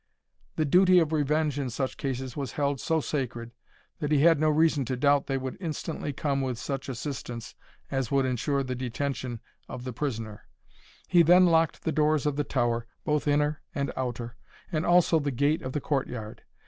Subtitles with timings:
[0.55, 3.51] The duty of revenge in such cases was held so sacred,
[3.99, 7.53] that he had no reason to doubt they would instantly come with such assistance
[7.91, 10.47] as would ensure the detention of the prisoner.
[11.07, 14.37] He then locked the doors of the tower, both inner and outer,
[14.71, 16.41] and also the gate of the court yard.